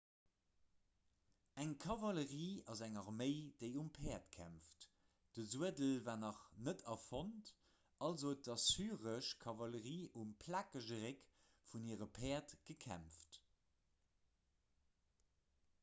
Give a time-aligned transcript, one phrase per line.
[1.63, 4.87] eng kavallerie ass eng arméi déi um päerd kämpft
[5.35, 7.53] de suedel war nach net erfonnt
[8.07, 11.31] also huet d'assyresch kavallerie um plakege réck
[11.75, 13.41] vun hire päerd gekämpft